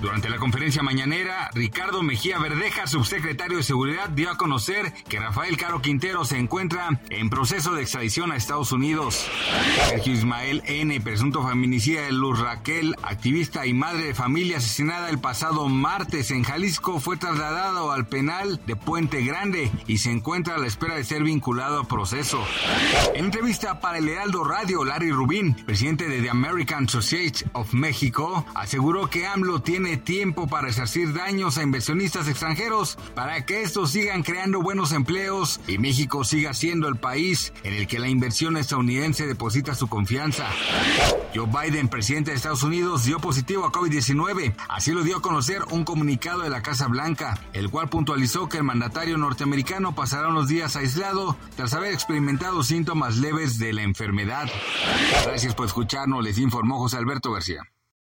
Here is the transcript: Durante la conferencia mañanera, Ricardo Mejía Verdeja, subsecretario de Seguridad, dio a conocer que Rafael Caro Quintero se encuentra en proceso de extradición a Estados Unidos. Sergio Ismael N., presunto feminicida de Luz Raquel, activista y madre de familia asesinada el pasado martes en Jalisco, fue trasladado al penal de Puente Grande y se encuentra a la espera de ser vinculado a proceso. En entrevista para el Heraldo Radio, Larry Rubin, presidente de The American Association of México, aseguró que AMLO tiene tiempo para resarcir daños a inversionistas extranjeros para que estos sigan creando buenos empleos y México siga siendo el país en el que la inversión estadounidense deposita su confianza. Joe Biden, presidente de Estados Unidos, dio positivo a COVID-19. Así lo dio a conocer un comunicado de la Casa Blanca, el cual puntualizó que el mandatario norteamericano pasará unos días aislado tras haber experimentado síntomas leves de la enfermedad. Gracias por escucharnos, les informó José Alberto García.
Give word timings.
Durante 0.00 0.30
la 0.30 0.38
conferencia 0.38 0.82
mañanera, 0.82 1.50
Ricardo 1.52 2.02
Mejía 2.02 2.38
Verdeja, 2.38 2.86
subsecretario 2.86 3.58
de 3.58 3.62
Seguridad, 3.62 4.08
dio 4.08 4.30
a 4.30 4.38
conocer 4.38 4.92
que 5.08 5.20
Rafael 5.20 5.58
Caro 5.58 5.82
Quintero 5.82 6.24
se 6.24 6.38
encuentra 6.38 7.00
en 7.10 7.28
proceso 7.28 7.74
de 7.74 7.82
extradición 7.82 8.32
a 8.32 8.36
Estados 8.36 8.72
Unidos. 8.72 9.26
Sergio 9.88 10.14
Ismael 10.14 10.62
N., 10.64 10.98
presunto 11.02 11.46
feminicida 11.46 12.02
de 12.02 12.12
Luz 12.12 12.38
Raquel, 12.38 12.96
activista 13.02 13.66
y 13.66 13.74
madre 13.74 14.04
de 14.04 14.14
familia 14.14 14.56
asesinada 14.56 15.10
el 15.10 15.18
pasado 15.18 15.68
martes 15.68 16.30
en 16.30 16.44
Jalisco, 16.44 16.98
fue 16.98 17.18
trasladado 17.18 17.92
al 17.92 18.06
penal 18.06 18.58
de 18.66 18.76
Puente 18.76 19.22
Grande 19.22 19.70
y 19.86 19.98
se 19.98 20.10
encuentra 20.10 20.54
a 20.54 20.58
la 20.58 20.66
espera 20.66 20.94
de 20.94 21.04
ser 21.04 21.22
vinculado 21.24 21.80
a 21.80 21.84
proceso. 21.84 22.42
En 23.14 23.26
entrevista 23.26 23.80
para 23.80 23.98
el 23.98 24.08
Heraldo 24.08 24.44
Radio, 24.44 24.84
Larry 24.84 25.12
Rubin, 25.12 25.54
presidente 25.54 26.08
de 26.08 26.22
The 26.22 26.30
American 26.30 26.84
Association 26.84 27.50
of 27.52 27.74
México, 27.74 28.46
aseguró 28.54 29.08
que 29.10 29.26
AMLO 29.26 29.60
tiene 29.60 29.89
tiempo 29.96 30.46
para 30.46 30.68
resarcir 30.68 31.12
daños 31.12 31.58
a 31.58 31.62
inversionistas 31.62 32.28
extranjeros 32.28 32.96
para 33.14 33.44
que 33.46 33.62
estos 33.62 33.90
sigan 33.90 34.22
creando 34.22 34.62
buenos 34.62 34.92
empleos 34.92 35.60
y 35.66 35.78
México 35.78 36.24
siga 36.24 36.54
siendo 36.54 36.88
el 36.88 36.96
país 36.96 37.52
en 37.62 37.74
el 37.74 37.86
que 37.86 37.98
la 37.98 38.08
inversión 38.08 38.56
estadounidense 38.56 39.26
deposita 39.26 39.74
su 39.74 39.88
confianza. 39.88 40.48
Joe 41.34 41.46
Biden, 41.46 41.88
presidente 41.88 42.30
de 42.30 42.36
Estados 42.36 42.62
Unidos, 42.62 43.04
dio 43.04 43.20
positivo 43.20 43.64
a 43.64 43.72
COVID-19. 43.72 44.54
Así 44.68 44.92
lo 44.92 45.02
dio 45.02 45.18
a 45.18 45.22
conocer 45.22 45.62
un 45.70 45.84
comunicado 45.84 46.42
de 46.42 46.50
la 46.50 46.62
Casa 46.62 46.88
Blanca, 46.88 47.38
el 47.52 47.70
cual 47.70 47.88
puntualizó 47.88 48.48
que 48.48 48.58
el 48.58 48.64
mandatario 48.64 49.16
norteamericano 49.16 49.94
pasará 49.94 50.28
unos 50.28 50.48
días 50.48 50.76
aislado 50.76 51.36
tras 51.56 51.74
haber 51.74 51.92
experimentado 51.92 52.62
síntomas 52.62 53.18
leves 53.18 53.58
de 53.58 53.72
la 53.72 53.82
enfermedad. 53.82 54.48
Gracias 55.24 55.54
por 55.54 55.66
escucharnos, 55.66 56.24
les 56.24 56.38
informó 56.38 56.78
José 56.78 56.96
Alberto 56.96 57.32
García. 57.32 57.62